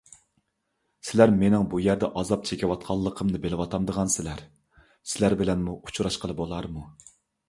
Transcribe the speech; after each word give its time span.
سىلەر 1.09 1.33
مېنىڭ 1.41 1.65
بۇ 1.73 1.81
يەردە 1.87 2.07
ئازاب 2.21 2.47
چېكىۋاتقانلىقىمنى 2.49 3.41
بىلىۋاتامدىغانسىلەر؟ 3.43 4.41
سىلەر 5.13 5.37
بىلەنمۇ 5.43 5.77
ئۇچراشقىلى 5.77 6.37
بولارمۇ؟ 6.41 6.87